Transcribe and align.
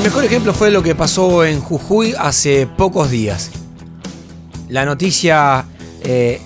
El 0.00 0.04
mejor 0.04 0.24
ejemplo 0.24 0.54
fue 0.54 0.70
lo 0.70 0.82
que 0.82 0.94
pasó 0.94 1.44
en 1.44 1.60
Jujuy 1.60 2.14
hace 2.18 2.66
pocos 2.66 3.10
días. 3.10 3.50
La 4.70 4.86
noticia 4.86 5.66
eh, 6.02 6.40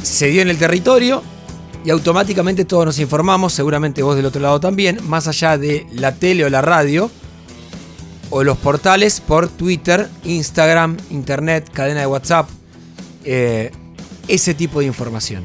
se 0.00 0.28
dio 0.28 0.42
en 0.42 0.48
el 0.48 0.58
territorio 0.58 1.20
y 1.84 1.90
automáticamente 1.90 2.64
todos 2.64 2.86
nos 2.86 3.00
informamos, 3.00 3.52
seguramente 3.52 4.04
vos 4.04 4.14
del 4.14 4.26
otro 4.26 4.40
lado 4.40 4.60
también, 4.60 5.00
más 5.08 5.26
allá 5.26 5.58
de 5.58 5.88
la 5.92 6.14
tele 6.14 6.44
o 6.44 6.48
la 6.50 6.62
radio 6.62 7.10
o 8.30 8.44
los 8.44 8.58
portales 8.58 9.20
por 9.20 9.48
Twitter, 9.48 10.08
Instagram, 10.22 10.96
Internet, 11.10 11.68
cadena 11.72 11.98
de 11.98 12.06
WhatsApp, 12.06 12.48
eh, 13.24 13.72
ese 14.28 14.54
tipo 14.54 14.78
de 14.78 14.86
información. 14.86 15.44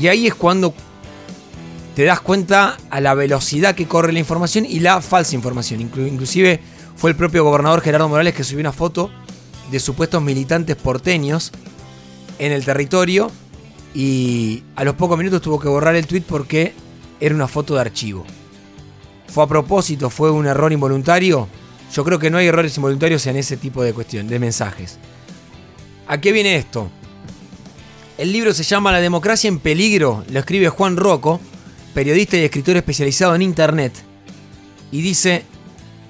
Y 0.00 0.06
ahí 0.06 0.26
es 0.26 0.34
cuando 0.34 0.72
te 1.94 2.04
das 2.04 2.20
cuenta 2.20 2.76
a 2.90 3.00
la 3.00 3.14
velocidad 3.14 3.74
que 3.74 3.86
corre 3.86 4.12
la 4.12 4.18
información 4.18 4.66
y 4.66 4.80
la 4.80 5.00
falsa 5.00 5.34
información. 5.34 5.80
inclusive 5.80 6.60
fue 6.96 7.10
el 7.10 7.16
propio 7.16 7.44
gobernador 7.44 7.80
Gerardo 7.80 8.08
Morales 8.08 8.34
que 8.34 8.44
subió 8.44 8.60
una 8.60 8.72
foto 8.72 9.10
de 9.70 9.78
supuestos 9.78 10.22
militantes 10.22 10.76
porteños 10.76 11.52
en 12.38 12.52
el 12.52 12.64
territorio 12.64 13.30
y 13.94 14.64
a 14.74 14.84
los 14.84 14.94
pocos 14.94 15.16
minutos 15.16 15.40
tuvo 15.40 15.60
que 15.60 15.68
borrar 15.68 15.94
el 15.94 16.06
tweet 16.06 16.22
porque 16.22 16.74
era 17.20 17.34
una 17.34 17.46
foto 17.46 17.74
de 17.74 17.80
archivo. 17.80 18.24
¿Fue 19.28 19.44
a 19.44 19.46
propósito? 19.46 20.10
¿Fue 20.10 20.30
un 20.30 20.46
error 20.46 20.72
involuntario? 20.72 21.48
Yo 21.92 22.04
creo 22.04 22.18
que 22.18 22.30
no 22.30 22.38
hay 22.38 22.48
errores 22.48 22.76
involuntarios 22.76 23.26
en 23.26 23.36
ese 23.36 23.56
tipo 23.56 23.84
de 23.84 23.92
cuestión, 23.92 24.26
de 24.26 24.40
mensajes. 24.40 24.98
¿A 26.08 26.20
qué 26.20 26.32
viene 26.32 26.56
esto? 26.56 26.90
El 28.18 28.32
libro 28.32 28.52
se 28.52 28.64
llama 28.64 28.92
La 28.92 29.00
democracia 29.00 29.48
en 29.48 29.60
peligro, 29.60 30.24
lo 30.28 30.40
escribe 30.40 30.68
Juan 30.68 30.96
Rocco, 30.96 31.40
periodista 31.94 32.36
y 32.36 32.40
escritor 32.40 32.76
especializado 32.76 33.34
en 33.34 33.42
Internet, 33.42 33.92
y 34.90 35.00
dice 35.00 35.44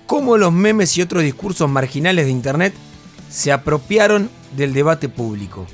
cómo 0.06 0.36
los 0.36 0.52
memes 0.52 0.96
y 0.98 1.02
otros 1.02 1.22
discursos 1.22 1.70
marginales 1.70 2.24
de 2.24 2.30
Internet 2.32 2.74
se 3.30 3.52
apropiaron 3.52 4.30
del 4.56 4.72
debate 4.72 5.08
público. 5.08 5.66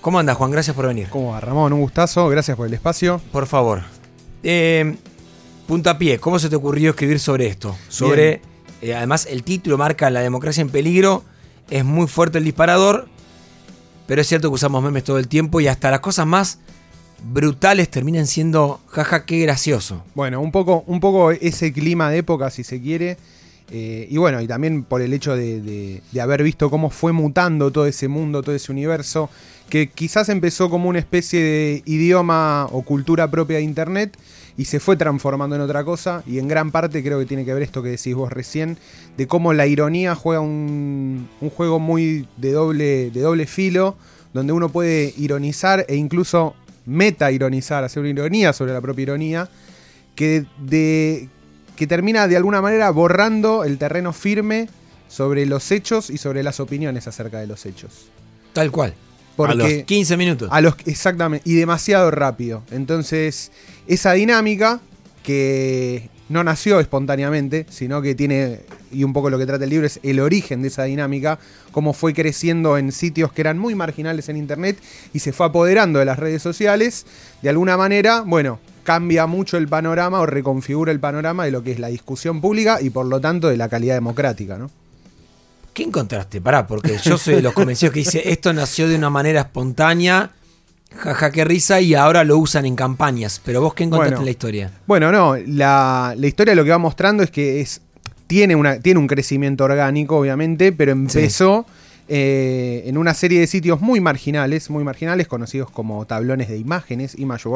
¿Cómo 0.00 0.18
andas, 0.18 0.36
Juan? 0.36 0.50
Gracias 0.50 0.76
por 0.76 0.86
venir. 0.86 1.08
¿Cómo 1.08 1.32
va, 1.32 1.40
Ramón? 1.40 1.72
Un 1.72 1.80
gustazo, 1.80 2.28
gracias 2.28 2.56
por 2.56 2.66
el 2.66 2.74
espacio. 2.74 3.20
Por 3.32 3.46
favor. 3.46 3.82
Eh, 4.42 4.96
puntapié, 5.66 6.18
¿cómo 6.18 6.38
se 6.38 6.50
te 6.50 6.56
ocurrió 6.56 6.90
escribir 6.90 7.18
sobre 7.18 7.46
esto? 7.46 7.74
Sobre, 7.88 8.42
eh, 8.82 8.94
además, 8.94 9.26
el 9.30 9.42
título 9.42 9.78
marca 9.78 10.10
La 10.10 10.20
democracia 10.20 10.60
en 10.60 10.68
peligro, 10.68 11.24
es 11.70 11.84
muy 11.84 12.06
fuerte 12.06 12.38
el 12.38 12.44
disparador, 12.44 13.08
pero 14.06 14.20
es 14.20 14.26
cierto 14.26 14.50
que 14.50 14.54
usamos 14.56 14.82
memes 14.82 15.04
todo 15.04 15.18
el 15.18 15.28
tiempo 15.28 15.60
y 15.60 15.68
hasta 15.68 15.90
las 15.90 16.00
cosas 16.00 16.26
más 16.26 16.58
brutales 17.24 17.90
terminan 17.90 18.26
siendo, 18.26 18.80
jaja, 18.88 19.24
qué 19.24 19.40
gracioso. 19.40 20.04
Bueno, 20.14 20.40
un 20.40 20.52
poco, 20.52 20.84
un 20.86 21.00
poco 21.00 21.30
ese 21.30 21.72
clima 21.72 22.10
de 22.10 22.18
época, 22.18 22.50
si 22.50 22.64
se 22.64 22.80
quiere. 22.80 23.16
Eh, 23.70 24.06
y 24.10 24.18
bueno, 24.18 24.40
y 24.42 24.46
también 24.46 24.84
por 24.84 25.00
el 25.00 25.14
hecho 25.14 25.34
de, 25.34 26.02
haber 26.20 26.42
visto 26.42 26.68
cómo 26.68 26.90
fue 26.90 27.12
mutando 27.12 27.70
todo 27.70 27.86
ese 27.86 28.08
mundo, 28.08 28.42
todo 28.42 28.54
ese 28.54 28.70
universo, 28.70 29.30
que 29.70 29.88
quizás 29.88 30.28
empezó 30.28 30.68
como 30.68 30.88
una 30.88 30.98
especie 30.98 31.40
de 31.40 31.82
idioma 31.86 32.66
o 32.70 32.82
cultura 32.82 33.30
propia 33.30 33.56
de 33.56 33.62
Internet 33.62 34.18
y 34.56 34.66
se 34.66 34.78
fue 34.78 34.96
transformando 34.96 35.56
en 35.56 35.62
otra 35.62 35.82
cosa. 35.82 36.22
Y 36.26 36.38
en 36.38 36.46
gran 36.46 36.70
parte 36.70 37.02
creo 37.02 37.18
que 37.18 37.26
tiene 37.26 37.44
que 37.44 37.54
ver 37.54 37.62
esto 37.62 37.82
que 37.82 37.88
decís 37.88 38.14
vos 38.14 38.30
recién, 38.30 38.76
de 39.16 39.26
cómo 39.26 39.54
la 39.54 39.66
ironía 39.66 40.14
juega 40.14 40.40
un, 40.40 41.28
un 41.40 41.50
juego 41.50 41.78
muy 41.78 42.28
de 42.36 42.52
doble, 42.52 43.10
de 43.10 43.20
doble 43.20 43.46
filo, 43.46 43.96
donde 44.34 44.52
uno 44.52 44.68
puede 44.68 45.14
ironizar 45.16 45.86
e 45.88 45.96
incluso 45.96 46.54
meta 46.86 47.30
ironizar, 47.30 47.84
hacer 47.84 48.00
una 48.00 48.10
ironía 48.10 48.52
sobre 48.52 48.72
la 48.72 48.80
propia 48.80 49.02
ironía, 49.02 49.48
que, 50.14 50.46
de, 50.58 51.28
que 51.76 51.86
termina 51.86 52.28
de 52.28 52.36
alguna 52.36 52.60
manera 52.60 52.90
borrando 52.90 53.64
el 53.64 53.78
terreno 53.78 54.12
firme 54.12 54.68
sobre 55.08 55.46
los 55.46 55.70
hechos 55.70 56.10
y 56.10 56.18
sobre 56.18 56.42
las 56.42 56.60
opiniones 56.60 57.06
acerca 57.06 57.40
de 57.40 57.46
los 57.46 57.66
hechos. 57.66 58.08
Tal 58.52 58.70
cual. 58.70 58.94
a 59.38 59.54
los 59.54 59.72
15 59.84 60.16
minutos. 60.16 60.48
A 60.50 60.60
los, 60.60 60.74
exactamente, 60.86 61.48
y 61.48 61.54
demasiado 61.54 62.10
rápido. 62.10 62.62
Entonces, 62.70 63.50
esa 63.86 64.12
dinámica 64.12 64.80
que 65.22 66.08
no 66.28 66.42
nació 66.42 66.80
espontáneamente, 66.80 67.66
sino 67.68 68.00
que 68.00 68.14
tiene, 68.14 68.60
y 68.92 69.04
un 69.04 69.12
poco 69.12 69.30
lo 69.30 69.38
que 69.38 69.46
trata 69.46 69.64
el 69.64 69.70
libro 69.70 69.86
es 69.86 70.00
el 70.02 70.20
origen 70.20 70.62
de 70.62 70.68
esa 70.68 70.84
dinámica, 70.84 71.38
cómo 71.70 71.92
fue 71.92 72.14
creciendo 72.14 72.78
en 72.78 72.92
sitios 72.92 73.32
que 73.32 73.42
eran 73.42 73.58
muy 73.58 73.74
marginales 73.74 74.28
en 74.28 74.36
Internet 74.36 74.78
y 75.12 75.18
se 75.18 75.32
fue 75.32 75.46
apoderando 75.46 75.98
de 75.98 76.04
las 76.04 76.18
redes 76.18 76.42
sociales, 76.42 77.06
de 77.42 77.50
alguna 77.50 77.76
manera, 77.76 78.22
bueno, 78.22 78.58
cambia 78.84 79.26
mucho 79.26 79.56
el 79.56 79.68
panorama 79.68 80.20
o 80.20 80.26
reconfigura 80.26 80.92
el 80.92 81.00
panorama 81.00 81.44
de 81.44 81.50
lo 81.50 81.62
que 81.62 81.72
es 81.72 81.78
la 81.78 81.88
discusión 81.88 82.40
pública 82.40 82.80
y 82.80 82.90
por 82.90 83.06
lo 83.06 83.20
tanto 83.20 83.48
de 83.48 83.56
la 83.56 83.68
calidad 83.68 83.94
democrática, 83.94 84.56
¿no? 84.56 84.70
¿Qué 85.72 85.82
encontraste? 85.82 86.40
Pará, 86.40 86.66
porque 86.68 86.98
yo 87.02 87.18
soy 87.18 87.34
de 87.34 87.42
los 87.42 87.52
convencidos 87.52 87.92
que 87.92 88.00
dice 88.00 88.30
esto 88.30 88.52
nació 88.52 88.88
de 88.88 88.94
una 88.94 89.10
manera 89.10 89.40
espontánea 89.40 90.30
jaja, 90.96 91.30
qué 91.30 91.44
risa, 91.44 91.80
y 91.80 91.94
ahora 91.94 92.24
lo 92.24 92.38
usan 92.38 92.66
en 92.66 92.76
campañas. 92.76 93.40
Pero 93.44 93.60
vos, 93.60 93.74
¿qué 93.74 93.84
encontraste 93.84 94.18
en 94.18 94.24
la 94.24 94.30
historia? 94.30 94.70
Bueno, 94.86 95.12
no, 95.12 95.36
la, 95.36 96.14
historia 96.20 96.54
lo 96.54 96.64
que 96.64 96.70
va 96.70 96.78
mostrando 96.78 97.22
es 97.22 97.30
que 97.30 97.60
es, 97.60 97.80
tiene, 98.26 98.56
una, 98.56 98.78
tiene 98.80 99.00
un 99.00 99.06
crecimiento 99.06 99.64
orgánico, 99.64 100.18
obviamente, 100.18 100.72
pero 100.72 100.92
empezó 100.92 101.66
eh, 102.08 102.82
en 102.86 102.98
una 102.98 103.14
serie 103.14 103.40
de 103.40 103.46
sitios 103.46 103.80
muy 103.80 104.00
marginales, 104.00 104.70
muy 104.70 104.84
marginales, 104.84 105.26
conocidos 105.28 105.70
como 105.70 106.04
tablones 106.06 106.48
de 106.48 106.58
imágenes, 106.58 107.18
image 107.18 107.48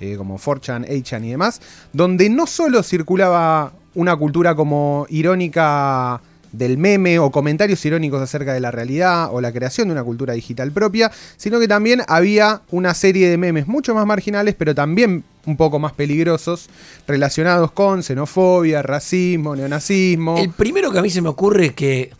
eh, 0.00 0.16
como 0.16 0.38
4chan, 0.38 0.86
8chan 0.88 1.24
y 1.24 1.30
demás, 1.30 1.60
donde 1.92 2.28
no 2.28 2.46
solo 2.46 2.82
circulaba 2.82 3.72
una 3.94 4.16
cultura 4.16 4.54
como 4.54 5.06
irónica 5.08 6.20
del 6.52 6.78
meme 6.78 7.18
o 7.18 7.30
comentarios 7.30 7.84
irónicos 7.84 8.20
acerca 8.20 8.52
de 8.52 8.60
la 8.60 8.70
realidad 8.70 9.28
o 9.32 9.40
la 9.40 9.52
creación 9.52 9.88
de 9.88 9.92
una 9.92 10.04
cultura 10.04 10.34
digital 10.34 10.72
propia, 10.72 11.10
sino 11.36 11.60
que 11.60 11.68
también 11.68 12.02
había 12.08 12.62
una 12.70 12.94
serie 12.94 13.28
de 13.28 13.38
memes 13.38 13.66
mucho 13.66 13.94
más 13.94 14.06
marginales, 14.06 14.54
pero 14.56 14.74
también 14.74 15.24
un 15.46 15.56
poco 15.56 15.78
más 15.78 15.92
peligrosos, 15.92 16.68
relacionados 17.06 17.72
con 17.72 18.02
xenofobia, 18.02 18.82
racismo, 18.82 19.56
neonazismo. 19.56 20.38
El 20.38 20.50
primero 20.50 20.90
que 20.90 20.98
a 20.98 21.02
mí 21.02 21.10
se 21.10 21.22
me 21.22 21.28
ocurre 21.28 21.74
que 21.74 22.10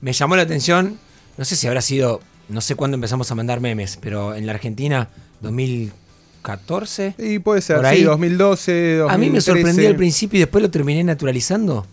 me 0.00 0.12
llamó 0.12 0.36
la 0.36 0.42
atención, 0.42 0.98
no 1.36 1.44
sé 1.44 1.56
si 1.56 1.66
habrá 1.66 1.82
sido, 1.82 2.20
no 2.48 2.60
sé 2.60 2.74
cuándo 2.74 2.94
empezamos 2.94 3.30
a 3.30 3.34
mandar 3.34 3.60
memes, 3.60 3.98
pero 4.00 4.34
en 4.34 4.46
la 4.46 4.52
Argentina, 4.52 5.08
2014. 5.40 7.14
Y 7.18 7.38
puede 7.40 7.60
ser, 7.60 7.84
sí, 7.94 8.02
2012, 8.02 8.96
2013. 8.96 9.14
A 9.14 9.18
mí 9.18 9.30
me 9.30 9.40
sorprendió 9.40 9.88
al 9.88 9.96
principio 9.96 10.38
y 10.38 10.40
después 10.40 10.62
lo 10.62 10.70
terminé 10.70 11.04
naturalizando 11.04 11.86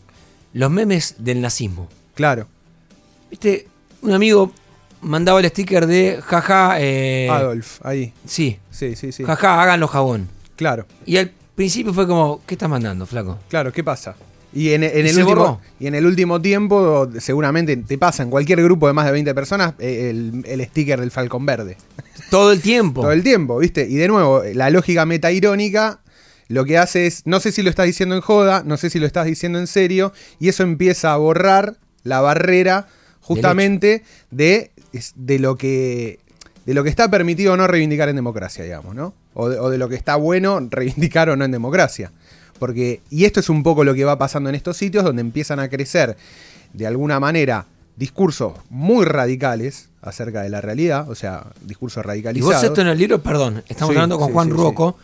los 0.58 0.72
memes 0.72 1.16
del 1.20 1.40
nazismo. 1.40 1.88
Claro. 2.16 2.48
Viste, 3.30 3.68
un 4.02 4.12
amigo 4.12 4.52
mandaba 5.02 5.40
el 5.40 5.48
sticker 5.50 5.86
de 5.86 6.20
jaja. 6.26 6.78
Eh, 6.80 7.30
Adolf, 7.30 7.80
ahí. 7.86 8.12
Sí. 8.26 8.58
Sí, 8.72 8.96
sí, 8.96 9.12
sí. 9.12 9.24
Jaja, 9.24 9.62
háganlo 9.62 9.88
jabón. 9.88 10.28
Claro. 10.56 10.88
Y 11.06 11.18
al 11.18 11.32
principio 11.54 11.94
fue 11.94 12.08
como, 12.08 12.42
¿qué 12.48 12.56
estás 12.56 12.70
mandando, 12.70 13.06
flaco? 13.06 13.38
Claro, 13.50 13.72
¿qué 13.72 13.84
pasa? 13.84 14.16
Y 14.52 14.72
en, 14.72 14.84
el 14.84 15.16
último, 15.20 15.62
y 15.80 15.86
en 15.86 15.94
el 15.94 16.06
último 16.08 16.42
tiempo, 16.42 17.08
seguramente 17.20 17.78
te 17.78 17.98
pasa 18.00 18.24
en 18.24 18.32
cualquier 18.32 18.64
grupo 18.64 18.88
de 18.88 18.94
más 18.94 19.06
de 19.06 19.12
20 19.12 19.36
personas 19.36 19.74
eh, 19.78 20.10
el, 20.10 20.44
el 20.48 20.66
sticker 20.66 21.00
del 21.00 21.12
Falcón 21.12 21.46
Verde. 21.46 21.78
Todo 22.32 22.52
el 22.52 22.62
tiempo. 22.62 23.02
Todo 23.04 23.12
el 23.12 23.22
tiempo, 23.22 23.60
¿viste? 23.60 23.88
Y 23.88 23.96
de 23.96 24.08
nuevo, 24.08 24.42
la 24.56 24.72
lógica 24.72 25.06
meta 25.06 25.32
irónica 25.32 26.00
lo 26.48 26.66
que 26.66 26.78
hace 26.78 27.08
es, 27.08 27.24
no 27.26 27.40
sé 27.40 27.52
si 27.52 27.62
lo 27.62 27.70
estás 27.70 27.86
diciendo 27.86 28.16
en 28.16 28.22
joda, 28.22 28.64
no 28.66 28.78
sé 28.78 28.90
si 28.90 29.00
lo 29.00 29.06
estás 29.06 29.26
diciendo 29.26 29.60
en 29.60 29.68
serio, 29.68 30.14
y 30.40 30.50
eso 30.50 30.64
empieza 30.64 31.14
a 31.14 31.18
borrar 31.18 31.78
la 32.04 32.22
barrera 32.22 32.88
justamente 33.22 34.04
de, 34.32 34.72
de, 35.16 35.40
lo 35.40 35.58
que 35.58 36.20
de 36.66 36.74
lo 36.74 36.84
que 36.84 36.90
está 36.90 37.10
permitido 37.10 37.54
o 37.54 37.58
no 37.58 37.68
reivindicar 37.68 38.10
en 38.10 38.16
democracia, 38.16 38.64
digamos, 38.64 38.96
¿no? 38.96 39.14
O 39.34 39.70
de, 39.70 39.78
lo 39.78 39.90
que 39.90 39.96
está 39.96 40.16
bueno 40.16 40.60
reivindicar 40.70 41.30
o 41.30 41.36
no 41.36 41.46
en 41.46 41.52
democracia. 41.52 42.12
Porque, 42.60 43.02
y 43.10 43.26
esto 43.26 43.40
es 43.40 43.50
un 43.50 43.62
poco 43.62 43.84
lo 43.84 43.94
que 43.94 44.04
va 44.04 44.18
pasando 44.18 44.50
en 44.50 44.56
estos 44.56 44.78
sitios 44.78 45.04
donde 45.04 45.22
empiezan 45.22 45.60
a 45.60 45.70
crecer 45.70 46.18
de 46.74 46.88
alguna 46.88 47.20
manera 47.20 47.68
discursos 47.98 48.54
muy 48.70 49.06
radicales 49.06 49.90
acerca 50.02 50.42
de 50.42 50.50
la 50.50 50.62
realidad, 50.62 51.10
o 51.10 51.16
sea, 51.16 51.48
discursos 51.62 52.06
radicalizados. 52.06 52.54
Y 52.54 52.56
vos 52.56 52.64
esto 52.64 52.82
en 52.82 52.88
el 52.88 52.98
libro, 52.98 53.22
perdón, 53.22 53.64
estamos 53.68 53.96
hablando 53.96 54.18
con 54.18 54.32
Juan 54.32 54.50
Rocco, 54.50 54.98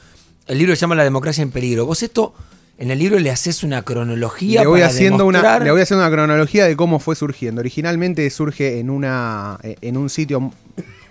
el 0.47 0.57
libro 0.57 0.75
se 0.75 0.81
llama 0.81 0.95
La 0.95 1.03
democracia 1.03 1.41
en 1.41 1.51
peligro. 1.51 1.85
Vos 1.85 2.03
esto 2.03 2.33
en 2.77 2.91
el 2.91 2.99
libro 2.99 3.19
le 3.19 3.29
haces 3.29 3.63
una 3.63 3.83
cronología 3.83 4.61
le 4.61 4.67
voy 4.67 4.81
haciendo 4.81 5.25
una 5.25 5.59
Le 5.59 5.71
voy 5.71 5.81
haciendo 5.81 6.05
una 6.05 6.13
cronología 6.13 6.65
de 6.65 6.75
cómo 6.75 6.99
fue 6.99 7.15
surgiendo. 7.15 7.61
Originalmente 7.61 8.29
surge 8.29 8.79
en, 8.79 8.89
una, 8.89 9.59
en 9.63 9.97
un 9.97 10.09
sitio 10.09 10.51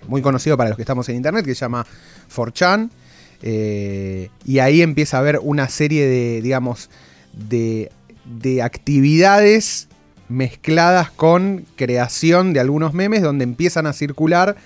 muy 0.09 0.23
conocido 0.23 0.57
para 0.57 0.71
los 0.71 0.77
que 0.77 0.83
estamos 0.83 1.09
en 1.09 1.17
internet 1.17 1.45
que 1.45 1.55
se 1.55 1.61
llama 1.61 1.87
4chan. 2.35 2.91
Eh, 3.43 4.29
y 4.45 4.59
ahí 4.59 4.83
empieza 4.83 5.17
a 5.17 5.21
haber 5.21 5.39
una 5.43 5.69
serie 5.69 6.07
de, 6.07 6.43
digamos, 6.43 6.91
de, 7.33 7.91
de 8.25 8.63
actividades 8.63 9.89
mezcladas 10.29 11.11
con 11.11 11.67
creación 11.77 12.53
de 12.53 12.61
algunos 12.61 12.95
memes 12.95 13.23
donde 13.23 13.45
empiezan 13.45 13.87
a 13.87 13.93
circular 13.93 14.57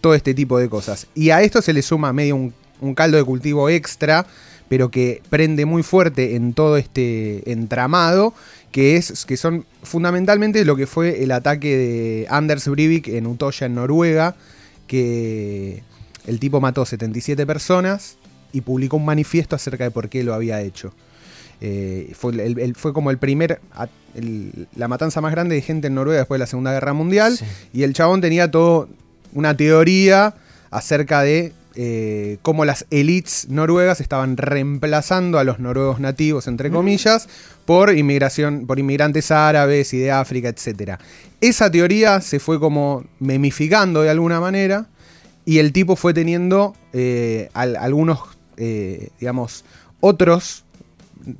todo 0.00 0.14
este 0.14 0.34
tipo 0.34 0.58
de 0.58 0.68
cosas. 0.68 1.06
Y 1.14 1.30
a 1.30 1.42
esto 1.42 1.62
se 1.62 1.72
le 1.72 1.82
suma 1.82 2.12
medio 2.12 2.36
un 2.36 2.54
un 2.80 2.94
caldo 2.94 3.16
de 3.16 3.24
cultivo 3.24 3.68
extra, 3.68 4.26
pero 4.68 4.90
que 4.90 5.22
prende 5.30 5.64
muy 5.64 5.82
fuerte 5.82 6.34
en 6.36 6.52
todo 6.52 6.76
este 6.76 7.50
entramado, 7.50 8.34
que, 8.72 8.96
es, 8.96 9.24
que 9.24 9.36
son 9.36 9.64
fundamentalmente 9.82 10.64
lo 10.64 10.76
que 10.76 10.86
fue 10.86 11.22
el 11.22 11.30
ataque 11.30 11.76
de 11.76 12.26
Anders 12.28 12.68
Breivik 12.68 13.08
en 13.08 13.26
Utoya, 13.26 13.66
en 13.66 13.74
Noruega, 13.74 14.34
que 14.86 15.82
el 16.26 16.40
tipo 16.40 16.60
mató 16.60 16.84
77 16.84 17.46
personas 17.46 18.16
y 18.52 18.60
publicó 18.60 18.96
un 18.96 19.04
manifiesto 19.04 19.56
acerca 19.56 19.84
de 19.84 19.90
por 19.90 20.08
qué 20.08 20.24
lo 20.24 20.34
había 20.34 20.60
hecho. 20.60 20.92
Eh, 21.60 22.12
fue, 22.14 22.32
fue, 22.74 22.92
como 22.92 23.10
el 23.10 23.18
primer, 23.18 23.60
la 24.74 24.88
matanza 24.88 25.20
más 25.20 25.32
grande 25.32 25.54
de 25.54 25.62
gente 25.62 25.86
en 25.86 25.94
Noruega 25.94 26.18
después 26.20 26.38
de 26.38 26.40
la 26.40 26.46
Segunda 26.46 26.72
Guerra 26.72 26.92
Mundial. 26.92 27.38
Y 27.72 27.82
el 27.82 27.94
chabón 27.94 28.20
tenía 28.20 28.50
todo 28.50 28.88
una 29.32 29.56
teoría 29.56 30.34
acerca 30.70 31.22
de 31.22 31.52
eh, 31.76 32.38
cómo 32.42 32.64
las 32.64 32.86
elites 32.90 33.48
noruegas 33.48 34.00
estaban 34.00 34.36
reemplazando 34.36 35.38
a 35.38 35.44
los 35.44 35.58
noruegos 35.58 36.00
nativos, 36.00 36.48
entre 36.48 36.70
comillas, 36.70 37.28
por 37.64 37.96
inmigración, 37.96 38.66
por 38.66 38.78
inmigrantes 38.78 39.30
árabes 39.30 39.92
y 39.92 39.98
de 39.98 40.10
África, 40.10 40.48
etc. 40.48 40.98
Esa 41.40 41.70
teoría 41.70 42.20
se 42.20 42.40
fue 42.40 42.58
como 42.58 43.04
memificando 43.18 44.02
de 44.02 44.10
alguna 44.10 44.40
manera 44.40 44.88
y 45.44 45.58
el 45.58 45.72
tipo 45.72 45.96
fue 45.96 46.12
teniendo 46.12 46.74
eh, 46.92 47.50
algunos, 47.54 48.20
eh, 48.56 49.10
digamos, 49.20 49.64
otros 50.00 50.64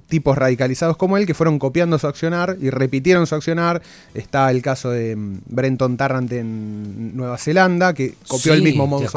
tipos 0.09 0.37
radicalizados 0.37 0.97
como 0.97 1.17
él 1.17 1.27
que 1.27 1.35
fueron 1.35 1.59
copiando 1.59 1.99
su 1.99 2.07
accionar 2.07 2.57
y 2.61 2.71
repitieron 2.71 3.27
su 3.27 3.35
accionar. 3.35 3.83
Está 4.15 4.51
el 4.51 4.63
caso 4.63 4.91
de 4.91 5.17
mm, 5.17 5.39
Brenton 5.47 5.97
Tarrant 5.97 6.33
en 6.33 7.17
Nueva 7.17 7.39
Zelanda, 7.39 7.95
que 7.95 8.15
copió 8.27 8.55
el 8.55 8.63
mismo 8.63 8.87
modus 8.87 9.13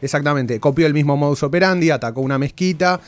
Exactamente, 0.00 0.60
copió 0.60 0.86
el 0.86 0.94
mismo 0.94 1.16
modus 1.16 1.42
operandi, 1.42 1.90
atacó 1.90 2.20
una 2.20 2.38
mezquita, 2.38 3.00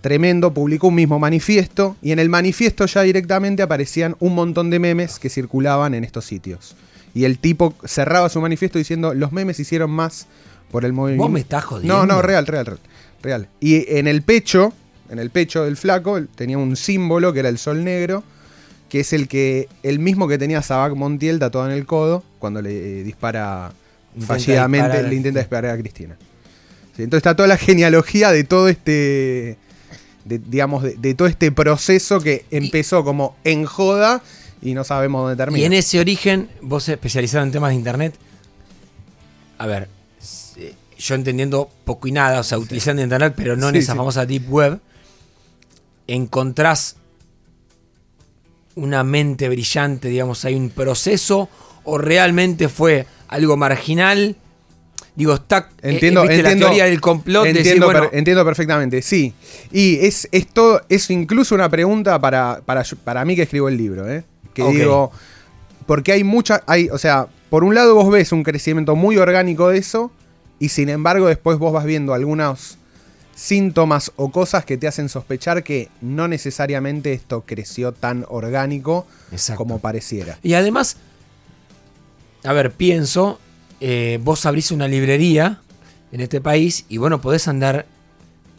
tremendo. 0.00 0.52
publicó 0.52 0.88
un 0.88 0.94
mismo 0.94 1.18
manifiesto 1.18 1.96
y 2.02 2.12
en 2.12 2.18
el 2.18 2.28
manifiesto 2.28 2.86
ya 2.86 3.02
directamente 3.02 3.62
aparecían 3.62 4.16
un 4.20 4.34
montón 4.34 4.70
de 4.70 4.78
memes 4.78 5.18
que 5.18 5.28
circulaban 5.28 5.94
en 5.94 6.04
estos 6.04 6.24
sitios. 6.24 6.76
Y 7.14 7.24
el 7.24 7.38
tipo 7.38 7.74
cerraba 7.84 8.28
su 8.28 8.40
manifiesto 8.40 8.78
diciendo, 8.78 9.12
los 9.14 9.32
memes 9.32 9.60
hicieron 9.60 9.90
más 9.90 10.26
por 10.70 10.84
el 10.84 10.92
movimiento. 10.92 11.24
¿Vos 11.24 11.32
me 11.32 11.40
estás 11.40 11.64
jodiendo? 11.64 11.98
No, 11.98 12.06
no, 12.06 12.22
real, 12.22 12.46
real, 12.46 12.64
real. 12.64 12.80
real. 13.22 13.48
Y 13.60 13.84
en 13.96 14.06
el 14.06 14.22
pecho 14.22 14.72
en 15.12 15.18
el 15.18 15.28
pecho 15.28 15.64
del 15.64 15.76
flaco 15.76 16.22
tenía 16.34 16.56
un 16.56 16.74
símbolo 16.74 17.34
que 17.34 17.40
era 17.40 17.50
el 17.50 17.58
sol 17.58 17.84
negro, 17.84 18.24
que 18.88 19.00
es 19.00 19.12
el 19.12 19.28
que 19.28 19.68
el 19.82 19.98
mismo 19.98 20.26
que 20.26 20.38
tenía 20.38 20.62
Sabac 20.62 20.94
Montiel 20.94 21.38
tatuado 21.38 21.70
en 21.70 21.76
el 21.76 21.84
codo 21.84 22.24
cuando 22.38 22.62
le 22.62 23.00
eh, 23.00 23.04
dispara 23.04 23.74
fallidamente, 24.26 25.02
le 25.02 25.14
intenta 25.14 25.40
disparar 25.40 25.72
a 25.72 25.78
Cristina. 25.78 26.16
entonces 26.92 27.18
está 27.18 27.36
toda 27.36 27.46
la 27.46 27.58
genealogía 27.58 28.32
de 28.32 28.44
todo 28.44 28.68
este, 28.68 29.58
digamos, 30.24 30.82
de, 30.82 31.14
todo 31.14 31.28
este 31.28 31.52
proceso 31.52 32.20
que 32.20 32.46
empezó 32.50 33.04
como 33.04 33.36
en 33.44 33.66
joda 33.66 34.22
y 34.62 34.72
no 34.72 34.82
sabemos 34.82 35.24
dónde 35.24 35.36
termina. 35.36 35.60
Y 35.62 35.66
en 35.66 35.74
ese 35.74 36.00
origen, 36.00 36.48
vos 36.62 36.88
especializado 36.88 37.44
en 37.44 37.52
temas 37.52 37.70
de 37.70 37.76
internet, 37.76 38.14
a 39.58 39.66
ver, 39.66 39.88
eh, 40.56 40.74
yo 40.98 41.14
entendiendo 41.14 41.68
poco 41.84 42.08
y 42.08 42.12
nada, 42.12 42.40
o 42.40 42.44
sea, 42.44 42.56
utilizando 42.56 43.02
internet, 43.02 43.34
pero 43.36 43.58
no 43.58 43.68
en 43.68 43.76
esa 43.76 43.94
famosa 43.94 44.24
deep 44.24 44.50
web, 44.50 44.80
encontrás 46.06 46.96
una 48.74 49.04
mente 49.04 49.48
brillante, 49.48 50.08
digamos, 50.08 50.44
hay 50.44 50.54
un 50.54 50.70
proceso 50.70 51.48
o 51.84 51.98
realmente 51.98 52.68
fue 52.68 53.06
algo 53.28 53.56
marginal? 53.56 54.36
Digo, 55.14 55.34
está 55.34 55.68
eh, 55.82 55.92
entiendo, 55.92 56.24
la 56.24 56.56
teoría 56.56 56.84
del 56.86 57.00
complot. 57.00 57.46
Entiendo, 57.46 57.92
entiendo 58.12 58.44
perfectamente, 58.44 59.02
sí. 59.02 59.34
Y 59.70 59.98
es, 60.06 60.26
esto 60.32 60.80
es 60.88 61.10
incluso 61.10 61.54
una 61.54 61.68
pregunta 61.68 62.18
para, 62.18 62.62
para, 62.64 63.24
mí 63.24 63.36
que 63.36 63.42
escribo 63.42 63.68
el 63.68 63.76
libro, 63.76 64.10
¿eh? 64.10 64.24
Que 64.54 64.64
digo, 64.64 65.12
porque 65.86 66.12
hay 66.12 66.24
mucha, 66.24 66.62
hay, 66.66 66.88
o 66.88 66.98
sea, 66.98 67.26
por 67.50 67.64
un 67.64 67.74
lado 67.74 67.94
vos 67.94 68.10
ves 68.10 68.32
un 68.32 68.42
crecimiento 68.42 68.96
muy 68.96 69.18
orgánico 69.18 69.68
de 69.68 69.78
eso, 69.78 70.10
y 70.58 70.70
sin 70.70 70.88
embargo 70.88 71.26
después 71.26 71.58
vos 71.58 71.72
vas 71.72 71.84
viendo 71.84 72.14
algunos 72.14 72.78
síntomas 73.34 74.12
o 74.16 74.30
cosas 74.30 74.64
que 74.64 74.76
te 74.76 74.86
hacen 74.86 75.08
sospechar 75.08 75.62
que 75.62 75.88
no 76.00 76.28
necesariamente 76.28 77.12
esto 77.12 77.44
creció 77.46 77.92
tan 77.92 78.24
orgánico 78.28 79.06
como 79.56 79.78
pareciera. 79.78 80.38
Y 80.42 80.54
además, 80.54 80.96
a 82.44 82.52
ver, 82.52 82.72
pienso, 82.72 83.38
eh, 83.80 84.18
vos 84.22 84.44
abrís 84.46 84.70
una 84.70 84.88
librería 84.88 85.60
en 86.12 86.20
este 86.20 86.40
país 86.40 86.84
y 86.88 86.98
bueno, 86.98 87.20
podés 87.20 87.48
andar 87.48 87.86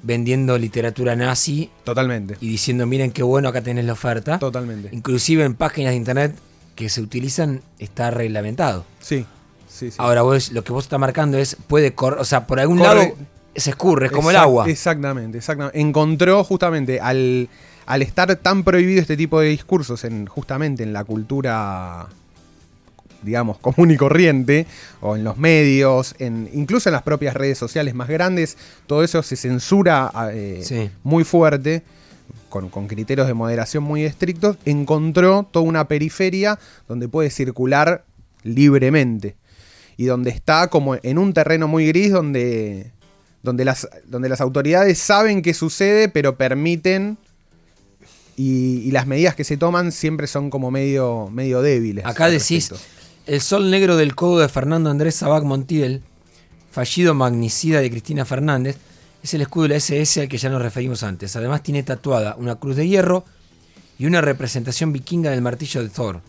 vendiendo 0.01 0.57
literatura 0.57 1.15
nazi. 1.15 1.69
Totalmente. 1.83 2.37
Y 2.41 2.49
diciendo, 2.49 2.85
miren 2.85 3.11
qué 3.11 3.23
bueno, 3.23 3.49
acá 3.49 3.61
tenés 3.61 3.85
la 3.85 3.93
oferta. 3.93 4.39
Totalmente. 4.39 4.89
Inclusive 4.91 5.43
en 5.43 5.55
páginas 5.55 5.91
de 5.91 5.97
internet 5.97 6.35
que 6.75 6.89
se 6.89 7.01
utilizan 7.01 7.61
está 7.79 8.11
reglamentado. 8.11 8.85
Sí. 8.99 9.25
Sí, 9.67 9.89
sí. 9.89 9.97
Ahora 9.97 10.21
vos 10.21 10.51
lo 10.51 10.63
que 10.63 10.71
vos 10.71 10.85
estás 10.85 10.99
marcando 10.99 11.37
es 11.37 11.57
puede 11.67 11.93
correr, 11.95 12.19
o 12.19 12.25
sea, 12.25 12.45
por 12.45 12.59
algún 12.59 12.79
lado 12.79 13.15
se 13.55 13.69
escurre, 13.71 14.07
es 14.07 14.11
como 14.11 14.29
el 14.29 14.35
agua. 14.35 14.69
Exactamente, 14.69 15.37
exactamente. 15.37 15.79
Encontró 15.79 16.43
justamente 16.43 16.99
al, 16.99 17.49
al 17.85 18.01
estar 18.01 18.35
tan 18.37 18.63
prohibido 18.63 19.01
este 19.01 19.17
tipo 19.17 19.39
de 19.39 19.49
discursos 19.49 20.03
en 20.03 20.25
justamente 20.25 20.83
en 20.83 20.93
la 20.93 21.03
cultura 21.03 22.07
digamos, 23.23 23.57
común 23.61 23.91
y 23.91 23.97
corriente, 23.97 24.67
o 25.01 25.15
en 25.15 25.23
los 25.23 25.37
medios, 25.37 26.15
en, 26.19 26.49
incluso 26.53 26.89
en 26.89 26.93
las 26.93 27.03
propias 27.03 27.33
redes 27.33 27.57
sociales 27.57 27.95
más 27.95 28.09
grandes, 28.09 28.57
todo 28.85 29.03
eso 29.03 29.23
se 29.23 29.35
censura 29.35 30.11
eh, 30.33 30.89
muy 31.03 31.23
fuerte, 31.23 31.83
con, 32.49 32.69
con, 32.69 32.87
criterios 32.87 33.27
de 33.27 33.33
moderación 33.33 33.83
muy 33.83 34.03
estrictos, 34.03 34.57
encontró 34.65 35.47
toda 35.49 35.65
una 35.65 35.87
periferia 35.87 36.59
donde 36.87 37.07
puede 37.07 37.29
circular 37.29 38.05
libremente. 38.43 39.35
Y 39.95 40.05
donde 40.05 40.31
está 40.31 40.67
como 40.67 40.95
en 41.01 41.17
un 41.17 41.33
terreno 41.33 41.67
muy 41.67 41.87
gris 41.87 42.11
donde 42.11 42.91
donde 43.43 43.65
las, 43.65 43.87
donde 44.05 44.29
las 44.29 44.41
autoridades 44.41 44.97
saben 44.97 45.41
qué 45.41 45.53
sucede, 45.53 46.09
pero 46.09 46.37
permiten 46.37 47.17
y, 48.35 48.89
las 48.91 49.05
medidas 49.05 49.35
que 49.35 49.43
se 49.43 49.57
toman 49.57 49.91
siempre 49.91 50.27
son 50.27 50.49
como 50.49 50.71
medio, 50.71 51.29
medio 51.31 51.61
débiles. 51.61 52.05
Acá 52.05 52.29
decís, 52.29 52.71
el 53.27 53.41
sol 53.41 53.69
negro 53.69 53.95
del 53.95 54.15
codo 54.15 54.39
de 54.39 54.49
Fernando 54.49 54.89
Andrés 54.89 55.15
Sabac 55.15 55.43
Montiel, 55.43 56.01
fallido 56.71 57.13
magnicida 57.13 57.81
de 57.81 57.91
Cristina 57.91 58.25
Fernández, 58.25 58.77
es 59.21 59.33
el 59.33 59.41
escudo 59.41 59.63
de 59.63 59.69
la 59.69 59.75
SS 59.75 60.21
al 60.21 60.27
que 60.27 60.37
ya 60.37 60.49
nos 60.49 60.61
referimos 60.61 61.03
antes. 61.03 61.35
Además 61.35 61.63
tiene 61.63 61.83
tatuada 61.83 62.35
una 62.37 62.55
cruz 62.55 62.75
de 62.75 62.87
hierro 62.87 63.23
y 63.99 64.05
una 64.05 64.21
representación 64.21 64.91
vikinga 64.91 65.31
del 65.31 65.41
martillo 65.41 65.83
de 65.83 65.89
Thor, 65.89 66.21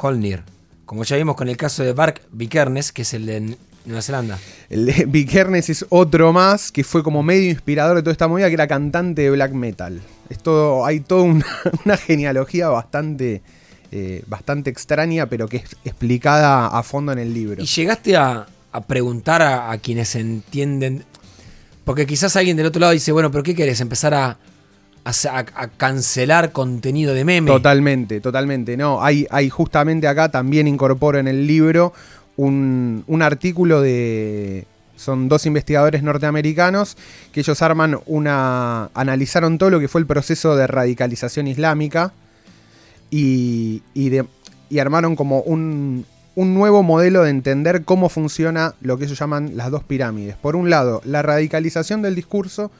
Holnir. 0.00 0.42
Como 0.86 1.04
ya 1.04 1.16
vimos 1.16 1.36
con 1.36 1.48
el 1.48 1.56
caso 1.56 1.82
de 1.82 1.92
Bark 1.92 2.22
Vikernes, 2.32 2.92
que 2.92 3.02
es 3.02 3.14
el 3.14 3.26
de 3.26 3.56
Nueva 3.84 4.02
Zelanda. 4.02 4.38
El 4.70 4.86
de 4.86 5.04
Vikernes 5.06 5.68
es 5.68 5.84
otro 5.90 6.32
más 6.32 6.72
que 6.72 6.84
fue 6.84 7.02
como 7.02 7.22
medio 7.22 7.50
inspirador 7.50 7.96
de 7.96 8.02
toda 8.02 8.12
esta 8.12 8.28
movida, 8.28 8.48
que 8.48 8.54
era 8.54 8.66
cantante 8.66 9.22
de 9.22 9.30
black 9.30 9.52
metal. 9.52 10.00
Es 10.30 10.38
hay 10.84 11.00
toda 11.00 11.22
una, 11.84 11.96
genealogía 11.96 12.68
bastante, 12.68 13.42
eh, 13.92 14.22
bastante 14.26 14.70
extraña, 14.70 15.26
pero 15.26 15.48
que 15.48 15.58
es 15.58 15.76
explicada 15.84 16.68
a 16.68 16.82
fondo 16.82 17.12
en 17.12 17.18
el 17.18 17.34
libro. 17.34 17.62
¿Y 17.62 17.66
llegaste 17.66 18.16
a, 18.16 18.46
preguntar 18.86 19.42
a, 19.42 19.76
quienes 19.78 20.14
entienden? 20.14 21.04
Porque 21.84 22.06
quizás 22.06 22.36
alguien 22.36 22.56
del 22.56 22.66
otro 22.66 22.80
lado 22.80 22.92
dice, 22.92 23.12
bueno, 23.12 23.30
pero 23.30 23.42
¿qué 23.42 23.54
querés? 23.54 23.82
¿Empezar 23.82 24.14
a, 24.14 24.38
a, 25.04 25.68
cancelar 25.76 26.52
contenido 26.52 27.12
de 27.12 27.24
meme. 27.24 27.50
Totalmente, 27.50 28.20
totalmente. 28.20 28.76
No, 28.76 29.02
hay, 29.02 29.26
hay 29.30 29.50
justamente 29.50 30.08
acá 30.08 30.30
también 30.30 30.66
incorporo 30.66 31.18
en 31.18 31.28
el 31.28 31.46
libro 31.46 31.92
un, 32.36 33.22
artículo 33.22 33.80
de, 33.80 34.66
son 34.96 35.28
dos 35.28 35.46
investigadores 35.46 36.02
norteamericanos 36.02 36.96
que 37.32 37.40
ellos 37.40 37.62
arman 37.62 37.98
una. 38.06 38.90
analizaron 38.94 39.58
todo 39.58 39.70
lo 39.70 39.80
que 39.80 39.88
fue 39.88 40.00
el 40.00 40.06
proceso 40.06 40.56
de 40.56 40.66
radicalización 40.66 41.46
islámica 41.46 42.12
y, 43.10 43.82
y, 43.94 44.78
armaron 44.78 45.14
como 45.14 45.40
un, 45.40 46.04
un, 46.34 46.54
nuevo 46.54 46.82
modelo 46.82 47.22
de 47.22 47.30
entender 47.30 47.84
cómo 47.84 48.08
funciona 48.08 48.74
lo 48.80 48.98
que 48.98 49.04
ellos 49.04 49.18
llaman 49.18 49.56
las 49.56 49.70
dos 49.70 49.84
pirámides. 49.84 50.36
Por 50.36 50.56
un 50.56 50.70
lado, 50.70 51.00
la 51.04 51.22
radicalización 51.22 52.02
del 52.02 52.16
discurso 52.16 52.72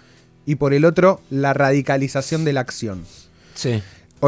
y 0.46 0.56
por 0.56 0.74
el 0.74 0.84
otro, 0.84 1.20
la 1.30 1.52
radicalización 1.54 2.44
de 2.44 2.52
la 2.52 2.60
acción. 2.60 3.04
Sí 3.54 3.80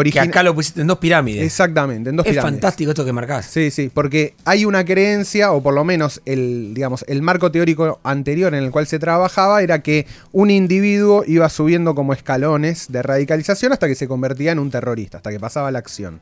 que 0.05 0.21
acá 0.21 0.43
lo 0.43 0.55
pusiste 0.55 0.81
en 0.81 0.87
dos 0.87 0.99
pirámides. 0.99 1.45
Exactamente, 1.45 2.11
en 2.11 2.17
dos 2.17 2.27
es 2.27 2.41
fantástico 2.41 2.91
esto 2.91 3.05
que 3.05 3.13
marcás. 3.13 3.47
Sí, 3.47 3.71
sí, 3.71 3.91
porque 3.93 4.35
hay 4.45 4.65
una 4.65 4.85
creencia, 4.85 5.53
o 5.53 5.63
por 5.63 5.75
lo 5.75 5.85
menos 5.85 6.21
el, 6.25 6.73
digamos, 6.75 7.05
el 7.09 7.23
marco 7.23 7.51
teórico 7.51 8.01
anterior 8.03 8.55
en 8.55 8.65
el 8.65 8.71
cual 8.71 8.87
se 8.87 8.99
trabajaba 8.99 9.63
era 9.63 9.83
que 9.83 10.07
un 10.33 10.51
individuo 10.51 11.25
iba 11.27 11.49
subiendo 11.49 11.95
como 11.95 12.13
escalones 12.13 12.87
de 12.89 13.03
radicalización 13.03 13.73
hasta 13.73 13.89
que 13.89 13.95
se 13.95 14.09
convertía 14.09 14.53
en 14.53 14.59
un 14.59 14.71
terrorista, 14.71 15.19
hasta 15.19 15.31
que 15.31 15.41
pasaba 15.41 15.71
la 15.71 15.79
acción. 15.79 16.21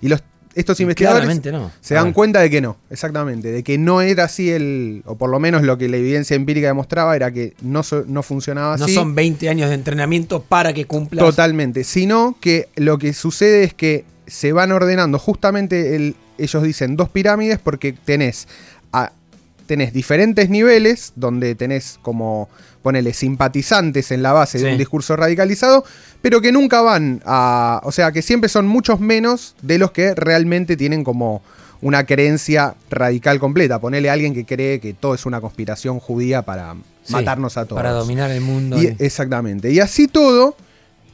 Y 0.00 0.08
los 0.08 0.22
estos 0.56 0.80
investigadores 0.80 1.28
se 1.80 1.94
dan 1.94 2.12
cuenta 2.12 2.40
de 2.40 2.50
que 2.50 2.60
no, 2.60 2.76
exactamente, 2.90 3.52
de 3.52 3.62
que 3.62 3.78
no 3.78 4.00
era 4.00 4.24
así 4.24 4.50
el, 4.50 5.02
o 5.04 5.16
por 5.16 5.30
lo 5.30 5.38
menos 5.38 5.62
lo 5.62 5.78
que 5.78 5.88
la 5.88 5.98
evidencia 5.98 6.34
empírica 6.34 6.66
demostraba 6.66 7.14
era 7.14 7.30
que 7.30 7.54
no, 7.62 7.82
no 8.08 8.22
funcionaba 8.24 8.74
así. 8.74 8.82
No 8.82 8.88
son 8.88 9.14
20 9.14 9.48
años 9.48 9.68
de 9.68 9.74
entrenamiento 9.74 10.42
para 10.42 10.72
que 10.72 10.86
cumpla. 10.86 11.22
Totalmente, 11.22 11.84
sino 11.84 12.36
que 12.40 12.68
lo 12.76 12.98
que 12.98 13.12
sucede 13.12 13.64
es 13.64 13.74
que 13.74 14.04
se 14.26 14.52
van 14.52 14.72
ordenando 14.72 15.18
justamente, 15.18 15.94
el, 15.94 16.16
ellos 16.38 16.62
dicen 16.62 16.96
dos 16.96 17.08
pirámides 17.10 17.58
porque 17.62 17.92
tenés, 17.92 18.48
a- 18.92 19.12
tenés 19.66 19.92
diferentes 19.92 20.48
niveles 20.50 21.12
donde 21.16 21.54
tenés 21.54 21.98
como, 22.02 22.48
ponele, 22.86 23.12
simpatizantes 23.12 24.12
en 24.12 24.22
la 24.22 24.32
base 24.32 24.60
de 24.60 24.70
un 24.70 24.78
discurso 24.78 25.16
radicalizado, 25.16 25.84
pero 26.22 26.40
que 26.40 26.52
nunca 26.52 26.82
van 26.82 27.20
a, 27.26 27.80
o 27.82 27.90
sea, 27.90 28.12
que 28.12 28.22
siempre 28.22 28.48
son 28.48 28.68
muchos 28.68 29.00
menos 29.00 29.56
de 29.60 29.78
los 29.78 29.90
que 29.90 30.14
realmente 30.14 30.76
tienen 30.76 31.02
como 31.02 31.42
una 31.80 32.06
creencia 32.06 32.76
radical 32.88 33.40
completa. 33.40 33.80
Ponele 33.80 34.08
a 34.08 34.12
alguien 34.12 34.34
que 34.34 34.44
cree 34.46 34.78
que 34.78 34.94
todo 34.94 35.14
es 35.16 35.26
una 35.26 35.40
conspiración 35.40 35.98
judía 35.98 36.42
para 36.42 36.76
Sí, 37.02 37.12
matarnos 37.12 37.56
a 37.56 37.64
todos. 37.64 37.80
Para 37.82 37.90
dominar 37.90 38.30
el 38.30 38.40
mundo. 38.40 38.80
Y- 38.80 38.94
exactamente. 39.00 39.72
Y 39.72 39.80
así 39.80 40.06
todo, 40.06 40.56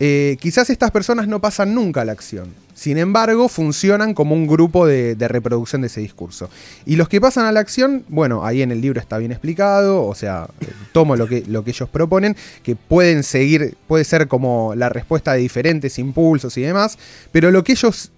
eh, 0.00 0.36
quizás 0.40 0.70
estas 0.70 0.90
personas 0.90 1.28
no 1.28 1.40
pasan 1.40 1.74
nunca 1.74 2.02
a 2.02 2.04
la 2.04 2.12
acción. 2.12 2.62
Sin 2.74 2.98
embargo, 2.98 3.48
funcionan 3.48 4.14
como 4.14 4.34
un 4.34 4.46
grupo 4.46 4.86
de, 4.86 5.14
reproducción 5.18 5.82
de 5.82 5.86
ese 5.86 6.00
discurso. 6.00 6.48
Y 6.86 6.96
los 6.96 7.08
que 7.08 7.20
pasan 7.20 7.44
a 7.44 7.52
la 7.52 7.60
acción, 7.60 8.04
bueno, 8.08 8.44
ahí 8.44 8.62
en 8.62 8.72
el 8.72 8.80
libro 8.80 8.98
está 8.98 9.18
bien 9.18 9.30
explicado, 9.30 10.04
o 10.04 10.14
sea, 10.14 10.48
eh, 10.60 10.66
tomo 10.92 11.14
lo 11.14 11.28
que, 11.28 11.44
lo 11.46 11.62
que 11.62 11.70
ellos 11.70 11.88
proponen, 11.88 12.34
que 12.62 12.74
pueden 12.74 13.22
seguir, 13.22 13.76
puede 13.86 14.04
ser 14.04 14.26
como 14.26 14.74
la 14.74 14.88
respuesta 14.88 15.34
de 15.34 15.40
diferentes 15.40 15.98
impulsos 15.98 16.56
y 16.56 16.62
demás, 16.62 16.98
pero 17.30 17.50
lo 17.50 17.62
que 17.62 17.72
ellos 17.72 18.10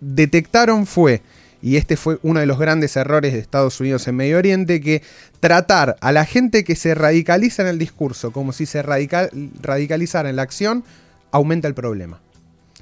detectaron 0.00 0.86
fue, 0.86 1.22
y 1.62 1.76
este 1.76 1.96
fue 1.96 2.18
uno 2.22 2.40
de 2.40 2.46
los 2.46 2.58
grandes 2.58 2.96
errores 2.96 3.32
de 3.32 3.38
Estados 3.38 3.80
Unidos 3.80 4.06
en 4.08 4.16
Medio 4.16 4.38
Oriente, 4.38 4.80
que 4.80 5.02
tratar 5.40 5.96
a 6.00 6.12
la 6.12 6.26
gente 6.26 6.64
que 6.64 6.76
se 6.76 6.94
radicaliza 6.94 7.62
en 7.62 7.68
el 7.68 7.78
discurso 7.78 8.30
como 8.30 8.52
si 8.52 8.66
se 8.66 8.82
radical- 8.82 9.30
radicalizara 9.60 10.28
en 10.28 10.36
la 10.36 10.42
acción, 10.42 10.84
aumenta 11.32 11.66
el 11.66 11.74
problema. 11.74 12.20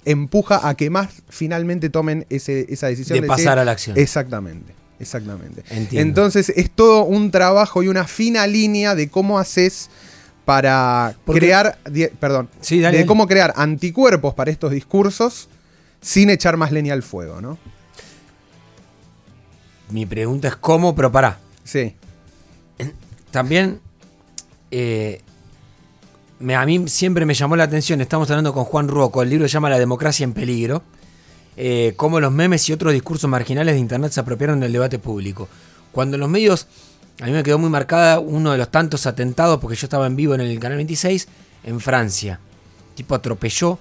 Empuja 0.05 0.69
a 0.69 0.75
que 0.77 0.91
más 0.91 1.09
finalmente 1.29 1.89
tomen 1.91 2.27
ese- 2.31 2.67
esa 2.73 2.89
decisión 2.89 3.21
de 3.21 3.27
pasar 3.27 3.59
a 3.59 3.65
la 3.65 3.73
acción. 3.73 3.97
Exactamente, 3.99 4.75
exactamente. 4.99 5.63
Entiendo. 5.71 6.01
Entonces 6.01 6.51
es 6.55 6.71
todo 6.71 7.05
un 7.05 7.31
trabajo 7.31 7.83
y 7.83 7.89
una 7.89 8.07
fina 8.07 8.47
línea 8.47 8.95
de 8.95 9.09
cómo 9.09 9.39
haces 9.39 9.89
para 10.45 11.15
Porque- 11.25 11.41
crear, 11.41 11.79
perdón, 12.19 12.49
Sí, 12.61 12.81
dale, 12.81 12.99
de 12.99 13.07
cómo 13.07 13.27
crear 13.27 13.53
anticuerpos 13.57 14.35
para 14.35 14.51
estos 14.51 14.73
discursos 14.73 15.49
sin 16.01 16.31
echar 16.31 16.57
más 16.57 16.73
leña 16.73 16.95
al 16.95 17.03
fuego, 17.03 17.41
¿no? 17.41 17.59
Mi 19.91 20.07
pregunta 20.07 20.49
es 20.49 20.57
cómo, 20.57 20.95
pero 20.95 21.11
pará. 21.13 21.39
Sí, 21.65 21.95
También 23.31 23.81
eh, 24.73 25.21
me- 26.41 26.55
a 26.57 26.65
mí 26.67 26.89
siempre 26.89 27.25
me 27.27 27.35
llamó 27.35 27.57
la 27.57 27.65
atención, 27.65 28.01
estamos 28.01 28.31
hablando 28.31 28.53
con 28.53 28.65
Juan 28.65 28.89
Ruoco, 28.89 29.23
el 29.23 29.31
libro 29.31 29.47
se 29.47 29.53
llama 29.53 29.71
La 29.71 29.79
democracia 29.79 30.25
en 30.25 30.33
peligro, 30.33 30.83
eh, 31.57 31.93
cómo 31.97 32.21
los 32.21 32.33
memes 32.33 32.69
y 32.69 32.73
otros 32.73 32.93
discursos 32.93 33.29
marginales 33.29 33.75
de 33.75 33.81
Internet 33.81 34.13
se 34.13 34.21
apropiaron 34.21 34.61
del 34.61 34.73
debate 34.73 34.99
público. 34.99 35.49
Cuando 35.93 36.17
en 36.17 36.21
los 36.21 36.31
medios, 36.31 36.67
a 37.21 37.27
mí 37.27 37.33
me 37.33 37.43
quedó 37.43 37.59
muy 37.59 37.69
marcada 37.71 38.19
uno 38.21 38.53
de 38.53 38.59
los 38.59 38.71
tantos 38.71 39.07
atentados, 39.07 39.59
porque 39.61 39.77
yo 39.77 39.87
estaba 39.87 40.07
en 40.07 40.17
vivo 40.17 40.35
en 40.35 40.41
el 40.41 40.59
Canal 40.59 40.77
26, 40.79 41.29
en 41.65 41.81
Francia. 41.81 42.41
Tipo 42.95 43.15
atropelló 43.15 43.79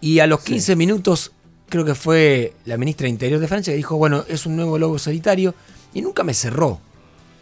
y 0.00 0.18
a 0.20 0.26
los 0.26 0.40
15 0.40 0.76
minutos 0.76 1.32
creo 1.68 1.84
que 1.84 1.94
fue 1.96 2.52
la 2.64 2.76
ministra 2.76 3.04
de 3.06 3.10
Interior 3.10 3.40
de 3.40 3.48
Francia 3.48 3.72
que 3.72 3.76
dijo, 3.76 3.96
bueno, 3.96 4.24
es 4.28 4.46
un 4.46 4.54
nuevo 4.54 4.78
lobo 4.78 4.98
solitario 4.98 5.54
y 5.94 6.02
nunca 6.02 6.22
me 6.22 6.34
cerró. 6.34 6.80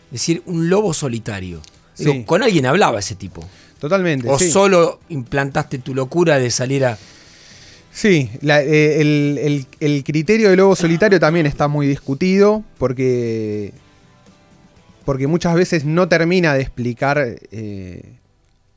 Es 0.06 0.12
decir, 0.20 0.42
un 0.46 0.70
lobo 0.70 0.94
solitario. 0.94 1.60
Digo, 1.98 2.12
con 2.24 2.42
alguien 2.42 2.64
hablaba 2.66 3.00
ese 3.00 3.14
tipo. 3.16 3.44
Totalmente. 3.84 4.28
O 4.28 4.38
sí. 4.38 4.50
solo 4.50 5.00
implantaste 5.08 5.78
tu 5.78 5.94
locura 5.94 6.38
de 6.38 6.50
salir 6.50 6.84
a. 6.84 6.98
Sí, 7.92 8.30
la- 8.40 8.60
eh, 8.62 9.00
el, 9.00 9.38
el- 9.40 9.66
el 9.80 10.02
criterio 10.04 10.48
del 10.48 10.56
lobo 10.58 10.74
solitario 10.74 11.20
también 11.20 11.46
está 11.46 11.68
muy 11.68 11.86
discutido 11.86 12.64
porque, 12.78 13.72
porque 15.04 15.26
muchas 15.26 15.54
veces 15.54 15.84
no 15.84 16.08
termina 16.08 16.54
de 16.54 16.62
explicar 16.62 17.18
eh, 17.52 18.14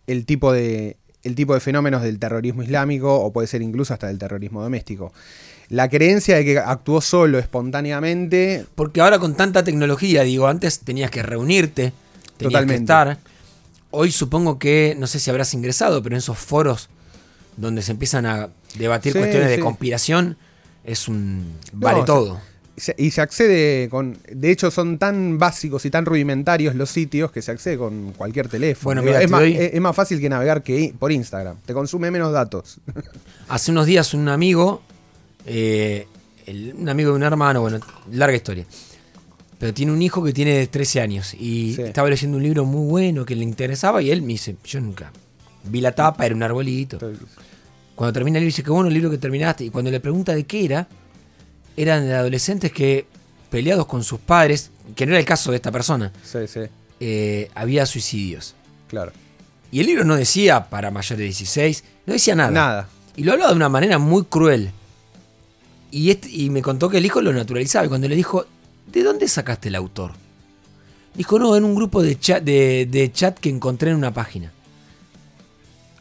el, 0.06 0.26
tipo 0.26 0.52
de, 0.52 0.98
el 1.24 1.34
tipo 1.36 1.54
de 1.54 1.60
fenómenos 1.62 2.04
del 2.04 2.20
terrorismo 2.20 2.62
islámico 2.64 3.16
o 3.20 3.32
puede 3.34 3.48
ser 3.48 3.62
incluso 3.62 3.94
hasta 3.94 4.08
del 4.08 4.20
terrorismo 4.20 4.62
doméstico. 4.62 5.12
La 5.70 5.90
creencia 5.90 6.36
de 6.38 6.46
que 6.46 6.60
actuó 6.60 7.02
solo, 7.02 7.40
espontáneamente, 7.40 8.66
Porque 8.76 9.02
ahora 9.02 9.20
con 9.20 9.36
tanta 9.36 9.64
tecnología, 9.64 10.24
digo, 10.24 10.48
antes 10.48 10.80
tenías 10.80 11.12
que 11.12 11.24
reunirte, 11.24 11.92
tenías 12.38 12.38
que 12.38 12.44
Totalmente. 12.46 12.84
estar. 12.84 13.18
Hoy 13.92 14.12
supongo 14.12 14.60
que, 14.60 14.96
no 14.98 15.08
sé 15.08 15.20
si 15.20 15.30
habrás 15.30 15.54
ingresado, 15.54 16.04
pero 16.04 16.16
en 16.16 16.20
esos 16.20 16.38
foros 16.38 16.90
donde 17.56 17.82
se 17.82 17.92
empiezan 17.92 18.26
a 18.26 18.50
debatir 18.78 19.14
Sí, 19.14 19.20
cuestiones 19.20 19.50
de 19.50 19.60
conspiración, 19.60 20.38
es 20.84 21.08
un. 21.08 21.54
vale 21.74 22.00
No, 22.00 22.06
todo. 22.06 22.42
se- 22.78 22.94
y 22.98 23.10
se 23.12 23.22
accede 23.22 23.90
con... 23.90 24.18
De 24.32 24.52
hecho 24.52 24.70
son 24.70 24.98
tan 25.00 25.40
básicos 25.40 25.84
y 25.86 25.90
tan 25.90 26.06
rudimentarios 26.06 26.76
los 26.76 26.90
sitios 26.92 27.32
que 27.32 27.42
se 27.42 27.52
accede 27.52 27.78
con 27.78 28.12
cualquier 28.14 28.48
teléfono. 28.50 28.84
Bueno, 28.84 29.02
mira, 29.02 29.22
es, 29.24 29.32
más, 29.32 29.42
doy- 29.42 29.58
es- 29.58 29.82
más 29.82 29.96
fácil 29.96 30.20
que 30.20 30.30
navegar 30.30 30.62
que 30.62 30.94
por 31.00 31.12
Instagram. 31.12 31.58
Te 31.66 31.74
consume 31.74 32.12
menos 32.12 32.32
datos. 32.32 32.80
Hace 33.50 33.72
unos 33.72 33.86
días 33.88 34.14
un 34.14 34.28
amigo, 34.30 34.84
eh, 35.46 36.08
el- 36.46 36.76
un 36.78 36.90
amigo 36.90 37.10
de 37.12 37.16
un 37.16 37.24
hermano, 37.24 37.62
bueno, 37.62 37.80
larga 38.12 38.36
historia. 38.36 38.66
Pero 39.60 39.74
tiene 39.74 39.92
un 39.92 40.02
hijo 40.02 40.24
que 40.24 40.34
tiene 40.34 40.68
13 40.68 41.02
años 41.02 41.34
y 41.34 41.74
Sí. 41.76 41.82
estaba 41.82 42.10
leyendo 42.10 42.38
un 42.38 42.44
libro 42.44 42.64
muy 42.66 42.88
bueno 42.88 43.26
que 43.26 43.36
le 43.36 43.44
interesaba 43.44 44.02
y 44.04 44.12
él 44.12 44.22
me 44.22 44.30
dice, 44.34 44.56
yo 44.64 44.80
nunca 44.80 45.12
vi 45.64 45.82
la 45.82 45.94
tapa, 45.94 46.26
era 46.26 46.36
un 46.36 46.44
arbolito. 46.44 47.00
Cuando 47.96 48.14
termina 48.14 48.38
el 48.38 48.44
libro 48.44 48.52
dice, 48.54 48.64
qué 48.64 48.70
bueno 48.70 48.88
el 48.90 48.94
libro 48.94 49.10
que 49.10 49.18
terminaste. 49.18 49.66
Y 49.66 49.70
cuando 49.72 49.90
le 49.90 50.00
pregunta 50.00 50.36
de 50.36 50.44
qué 50.46 50.64
era, 50.66 50.88
eran 51.76 52.06
de 52.06 52.14
adolescentes 52.14 52.72
que, 52.72 53.08
peleados 53.50 53.88
con 53.88 54.04
sus 54.04 54.20
padres, 54.20 54.70
que 54.96 55.06
no 55.08 55.14
era 55.14 55.20
el 55.20 55.26
caso 55.26 55.50
de 55.52 55.58
esta 55.58 55.72
persona, 55.72 56.12
Sí, 56.24 56.40
sí, 56.48 56.60
eh, 57.00 57.50
había 57.56 57.86
suicidios. 57.88 58.54
claro. 58.88 59.12
Y 59.72 59.82
el 59.82 59.88
libro 59.88 60.06
no 60.06 60.16
decía 60.16 60.70
para 60.70 60.92
mayores 60.92 61.18
de 61.18 61.24
16, 61.26 61.84
no 62.06 62.14
decía 62.14 62.36
nada. 62.36 62.52
Nada. 62.52 62.90
Y 63.18 63.24
lo 63.24 63.34
hablaba 63.34 63.50
de 63.52 63.58
una 63.58 63.68
manera 63.70 63.98
muy 63.98 64.24
cruel. 64.24 64.70
Y, 65.92 66.10
este- 66.12 66.30
y 66.30 66.50
me 66.50 66.62
contó 66.62 66.88
que 66.90 67.00
el 67.00 67.06
hijo 67.06 67.22
lo 67.22 67.34
naturalizaba. 67.34 67.86
Y 67.86 67.90
cuando 67.90 68.08
le 68.08 68.16
dijo, 68.16 68.46
¿de 68.92 69.04
dónde 69.04 69.28
sacaste 69.28 69.70
el 69.70 69.76
autor? 69.76 70.12
Dijo, 71.16 71.40
no, 71.40 71.56
en 71.56 71.64
un 71.64 71.76
grupo 71.76 72.02
de 72.04 72.20
chat, 72.20 72.44
de, 72.44 72.88
de 72.90 73.12
chat 73.12 73.38
que 73.40 73.50
encontré 73.50 73.90
en 73.92 73.98
una 73.98 74.14
página. 74.14 74.52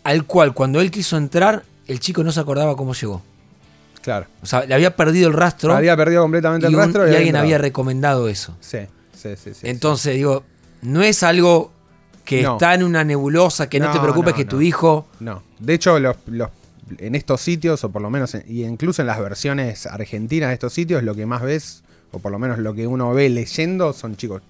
Al 0.05 0.25
cual, 0.25 0.55
cuando 0.55 0.81
él 0.81 0.91
quiso 0.91 1.17
entrar, 1.17 1.65
el 1.87 2.01
chico 2.01 2.23
no 2.23 2.31
se 2.33 2.41
acordaba 2.41 2.77
cómo 2.77 2.95
llegó. 2.95 3.23
Claro. 4.03 4.27
O 4.43 4.47
sea, 4.47 4.65
le 4.65 4.75
había 4.75 4.95
perdido 4.95 5.27
el 5.29 5.35
rastro. 5.35 5.75
Había 5.75 5.97
perdido 5.97 6.23
completamente 6.23 6.67
y, 6.67 6.69
el 6.71 6.75
un- 6.77 6.81
rastro. 6.83 7.03
y 7.05 7.11
alguien 7.11 7.27
entrado. 7.29 7.45
había 7.45 7.59
recomendado 7.59 8.29
eso. 8.29 8.55
Sí, 8.61 8.79
sí, 9.15 9.31
sí. 9.37 9.55
sí, 9.55 9.61
Entonces, 9.69 10.15
digo, 10.15 10.45
no 10.83 11.03
es 11.03 11.23
algo 11.25 11.73
que 12.25 12.43
No. 12.43 12.53
está 12.53 12.75
en 12.75 12.85
una 12.85 13.03
nebulosa, 13.03 13.69
que 13.69 13.81
no, 13.81 13.91
te 13.91 13.99
preocupes 13.99 14.33
no, 14.33 14.37
que 14.37 14.45
tu 14.45 14.61
hijo... 14.61 15.09
No. 15.21 15.43
De 15.59 15.75
hecho, 15.75 15.99
los, 15.99 16.17
los- 16.27 16.51
en 16.99 17.17
estos 17.17 17.41
sitios, 17.41 17.83
o 17.83 17.91
por 17.91 18.01
lo 18.03 18.11
menos, 18.11 18.35
en- 18.37 18.45
y 18.47 18.63
incluso 18.65 19.03
en 19.03 19.07
las 19.09 19.19
versiones 19.19 19.87
argentinas 19.87 20.51
de 20.51 20.55
estos 20.55 20.73
sitios, 20.73 21.03
lo 21.03 21.15
que 21.17 21.27
más 21.27 21.43
ves, 21.43 21.83
o 22.13 22.19
por 22.19 22.33
lo 22.33 22.39
menos 22.39 22.59
lo 22.59 22.75
que 22.75 22.87
uno 22.87 23.13
ve 23.13 23.29
leyendo, 23.29 23.93
son 23.93 24.17
chicos 24.17 24.43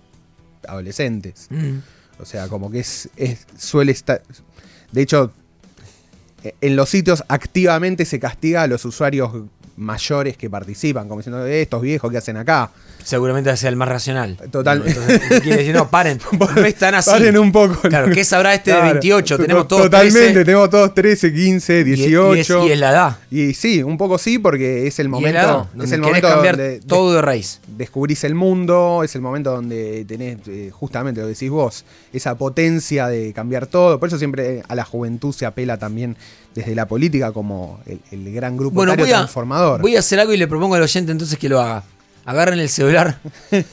adolescentes. 0.68 1.46
Mm, 1.50 1.78
O 2.18 2.24
sea, 2.24 2.48
como 2.48 2.70
que 2.70 2.80
es, 2.80 3.08
es- 3.16 3.46
suele 3.58 3.92
estar. 3.92 4.22
De 4.92 5.02
hecho, 5.02 5.32
eh, 6.44 6.54
en 6.60 6.74
los 6.76 6.88
sitios 6.88 7.24
activamente 7.28 8.04
se 8.04 8.18
castiga 8.20 8.62
a 8.62 8.66
los 8.66 8.84
usuarios 8.84 9.30
mayores 9.76 10.36
que 10.36 10.48
participan, 10.48 11.06
como 11.08 11.20
diciendo, 11.20 11.44
"Eh, 11.46 11.62
estos 11.62 11.82
viejos 11.82 12.10
que 12.10 12.18
hacen 12.18 12.36
acá. 12.36 12.70
seguramente 13.04 13.56
sea 13.56 13.68
el 13.70 13.76
más 13.76 13.88
racional. 13.88 14.36
Total. 14.50 14.82
Digo, 14.82 15.00
Entonces, 15.00 15.28
¿qué 15.28 15.40
quiere 15.40 15.58
decir, 15.58 15.74
no, 15.76 15.88
paren, 15.88 16.18
no 16.56 16.64
es 16.64 16.74
tan 16.74 16.92
así. 16.96 17.08
Paren 17.10 17.38
un 17.38 17.52
poco. 17.52 17.76
Claro, 17.82 18.10
¿qué 18.12 18.24
sabrá 18.24 18.52
este 18.52 18.72
de 18.72 18.76
Claro, 18.78 18.92
28? 18.94 19.36
to- 19.36 19.42
Tenemos 19.44 19.68
todos 19.68 19.82
Totalmente, 19.84 20.18
13. 20.32 20.44
tenemos 20.44 20.70
todos 20.70 20.92
13, 20.92 21.32
15, 21.32 21.80
Y- 21.80 21.84
18. 21.84 22.34
Y, 22.34 22.40
es, 22.40 22.50
y 22.50 22.72
es 22.72 22.78
la 22.80 22.90
edad. 22.90 23.16
Y 23.30 23.54
sí, 23.54 23.80
un 23.84 23.96
poco 23.96 24.18
sí, 24.18 24.40
porque 24.40 24.88
es 24.88 24.98
el 24.98 25.06
es 25.06 25.10
momento. 25.10 25.38
edad, 25.38 25.66
es 25.84 25.92
el 25.92 26.00
momento 26.00 26.28
cambiar 26.28 26.56
donde 26.56 26.80
todo 26.80 27.14
de 27.14 27.22
raíz. 27.22 27.60
descubrís 27.68 28.24
el 28.24 28.34
mundo, 28.34 29.02
es 29.04 29.14
el 29.14 29.20
momento 29.20 29.52
donde 29.52 30.04
tenés 30.04 30.38
eh, 30.48 30.70
justamente 30.72 31.20
lo 31.20 31.28
decís 31.28 31.48
vos, 31.50 31.84
esa 32.12 32.34
potencia 32.36 33.06
de 33.06 33.32
cambiar 33.32 33.68
todo. 33.68 34.00
Por 34.00 34.08
eso 34.08 34.18
siempre 34.18 34.64
a 34.66 34.74
la 34.74 34.84
juventud 34.84 35.32
se 35.32 35.46
apela 35.46 35.76
también 35.78 36.16
desde 36.56 36.74
la 36.74 36.88
política 36.88 37.30
como 37.32 37.80
el, 37.86 38.00
el 38.10 38.32
gran 38.32 38.56
grupo 38.56 38.74
Bueno, 38.74 38.96
voy 38.96 39.10
a, 39.10 39.18
transformador. 39.18 39.82
voy 39.82 39.94
a 39.94 40.00
hacer 40.00 40.18
algo 40.18 40.32
y 40.32 40.38
le 40.38 40.48
propongo 40.48 40.74
al 40.74 40.82
oyente 40.82 41.12
entonces 41.12 41.38
que 41.38 41.48
lo 41.48 41.60
haga. 41.60 41.84
Agarren 42.24 42.58
el 42.58 42.68
celular 42.68 43.20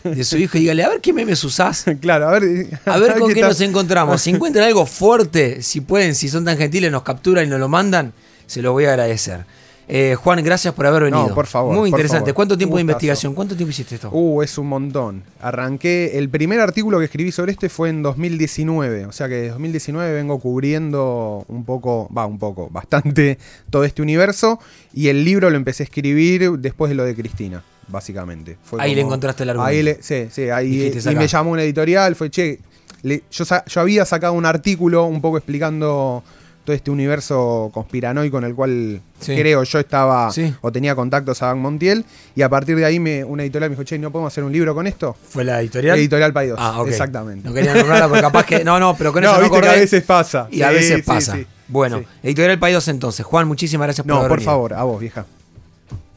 de 0.03 0.23
su 0.23 0.37
hijo 0.37 0.57
y 0.57 0.61
dígale, 0.61 0.83
a 0.83 0.89
ver 0.89 1.01
qué 1.01 1.11
memes 1.11 1.43
usás. 1.43 1.85
claro, 2.01 2.27
a 2.27 2.31
ver, 2.39 2.67
A 2.85 2.99
ver 2.99 3.17
con 3.17 3.33
qué 3.33 3.39
tal. 3.39 3.49
nos 3.49 3.61
encontramos. 3.61 4.21
Si 4.21 4.29
encuentran 4.29 4.65
algo 4.67 4.85
fuerte, 4.85 5.63
si 5.63 5.81
pueden, 5.81 6.13
si 6.13 6.29
son 6.29 6.45
tan 6.45 6.57
gentiles, 6.57 6.91
nos 6.91 7.01
capturan 7.01 7.45
y 7.45 7.49
nos 7.49 7.59
lo 7.59 7.67
mandan, 7.67 8.13
se 8.45 8.61
lo 8.61 8.71
voy 8.73 8.85
a 8.85 8.89
agradecer. 8.91 9.45
Eh, 9.87 10.15
Juan, 10.15 10.41
gracias 10.43 10.73
por 10.73 10.85
haber 10.85 11.03
venido. 11.03 11.27
No, 11.27 11.35
por 11.35 11.45
favor. 11.45 11.75
Muy 11.75 11.89
interesante. 11.89 12.27
favor. 12.27 12.35
¿Cuánto 12.35 12.57
tiempo 12.57 12.77
de 12.77 12.81
investigación? 12.81 13.33
¿Cuánto 13.33 13.55
tiempo 13.55 13.71
hiciste 13.71 13.95
esto? 13.95 14.09
Uh, 14.11 14.41
es 14.41 14.57
un 14.57 14.67
montón. 14.67 15.23
Arranqué, 15.41 16.17
el 16.17 16.29
primer 16.29 16.59
artículo 16.61 16.99
que 16.99 17.05
escribí 17.05 17.31
sobre 17.31 17.51
este 17.51 17.67
fue 17.69 17.89
en 17.89 18.01
2019, 18.01 19.05
o 19.05 19.11
sea 19.11 19.27
que 19.27 19.35
desde 19.35 19.49
2019 19.49 20.13
vengo 20.13 20.39
cubriendo 20.39 21.45
un 21.49 21.65
poco, 21.65 22.09
va, 22.15 22.25
un 22.25 22.39
poco, 22.39 22.69
bastante 22.69 23.37
todo 23.69 23.83
este 23.83 24.01
universo 24.01 24.59
y 24.93 25.09
el 25.09 25.25
libro 25.25 25.49
lo 25.49 25.57
empecé 25.57 25.83
a 25.83 25.85
escribir 25.85 26.49
después 26.59 26.89
de 26.89 26.95
lo 26.95 27.03
de 27.03 27.13
Cristina, 27.15 27.63
básicamente. 27.89 28.57
Fue 28.63 28.81
Ahí 28.81 28.95
le 28.95 29.01
encontraste 29.01 29.43
el 29.43 29.49
argumento. 29.49 29.69
Ahí 29.69 29.83
le, 29.83 30.01
sí, 30.01 30.27
sí, 30.31 30.49
ahí 30.49 30.93
y 30.95 31.15
me 31.15 31.27
llamó 31.27 31.51
una 31.51 31.63
editorial, 31.63 32.15
fue, 32.15 32.29
che, 32.29 32.59
le- 33.01 33.23
yo, 33.29 33.43
sa- 33.43 33.65
yo 33.65 33.81
había 33.81 34.05
sacado 34.05 34.33
un 34.33 34.45
artículo 34.45 35.05
un 35.05 35.19
poco 35.21 35.37
explicando 35.37 36.23
todo 36.63 36.75
este 36.75 36.91
universo 36.91 37.69
conspiranoico 37.73 38.37
en 38.37 38.43
el 38.45 38.55
cual 38.55 39.01
Sí. 39.19 39.35
creo 39.35 39.63
yo 39.63 39.79
estaba 39.79 40.31
Sí. 40.31 40.53
o 40.61 40.71
tenía 40.71 40.95
contactos 40.95 41.41
a 41.41 41.47
Bank 41.47 41.57
Montiel 41.57 42.05
y 42.35 42.41
a 42.41 42.49
partir 42.49 42.75
de 42.75 42.85
ahí 42.85 42.99
me, 42.99 43.23
una 43.23 43.43
editorial 43.43 43.69
me 43.69 43.75
dijo, 43.75 43.83
che, 43.83 43.97
¿no 43.99 44.11
podemos 44.11 44.33
hacer 44.33 44.43
un 44.43 44.51
libro 44.51 44.73
con 44.75 44.85
esto? 44.87 45.15
¿Fue 45.29 45.43
la 45.43 45.59
editorial? 45.61 45.97
Editorial 45.97 46.33
Paidós, 46.33 46.57
Ah, 46.61 46.81
ok. 46.81 46.87
exactamente. 46.89 47.47
No 47.47 47.53
quería 47.53 47.73
nombrarla 47.75 48.07
porque 48.07 48.21
capaz 48.21 48.45
que. 48.45 48.63
No, 48.63 48.79
no, 48.79 48.95
pero 48.97 49.11
con 49.13 49.21
No, 49.23 49.29
eso 49.31 49.37
no 49.41 49.49
que 49.49 49.57
acordé. 49.57 49.69
a 49.69 49.73
veces 49.79 50.03
pasa. 50.03 50.47
Y 50.51 50.61
a 50.61 50.69
veces 50.71 51.03
pasa. 51.03 51.37
Bueno. 51.67 52.03
Editorial 52.21 52.59
Paidós 52.59 52.87
entonces. 52.87 53.25
Juan, 53.25 53.47
muchísimas 53.47 53.85
gracias 53.87 54.03
por 54.05 54.13
No, 54.13 54.19
haber 54.19 54.29
por 54.29 54.37
venido. 54.39 54.51
favor, 54.51 54.73
a 54.73 54.83
vos, 54.83 54.99
vieja. 54.99 55.25